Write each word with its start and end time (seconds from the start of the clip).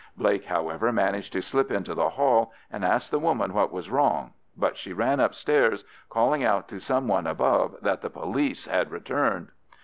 Blake, 0.17 0.45
however, 0.45 0.91
managed 0.91 1.31
to 1.33 1.43
slip 1.43 1.69
into 1.71 1.93
the 1.93 2.09
hall, 2.09 2.51
and 2.71 2.83
asked 2.83 3.11
the 3.11 3.19
woman 3.19 3.53
what 3.53 3.71
was 3.71 3.91
wrong, 3.91 4.33
but 4.57 4.75
she 4.75 4.93
ran 4.93 5.19
upstairs, 5.19 5.85
calling 6.09 6.43
out 6.43 6.67
to 6.69 6.79
some 6.79 7.07
one 7.07 7.27
above 7.27 7.77
that 7.83 8.01
the 8.01 8.09
police 8.09 8.65
had 8.65 8.89
returned. 8.89 9.49